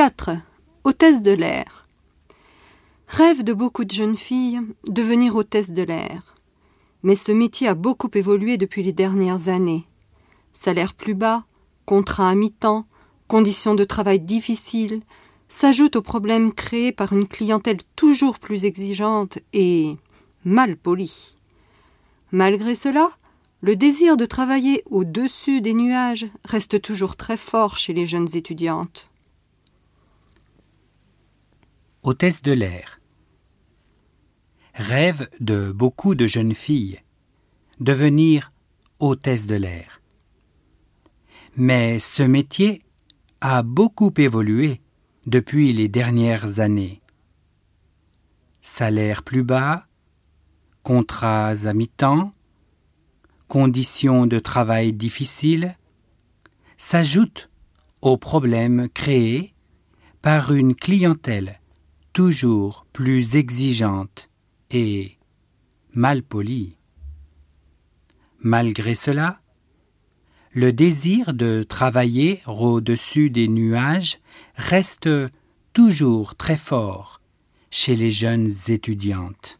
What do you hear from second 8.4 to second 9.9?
depuis les dernières années.